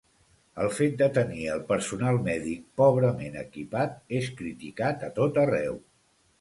[0.61, 5.83] El fet de tenir el personal mèdic pobrament equipat és criticat a tot arreu.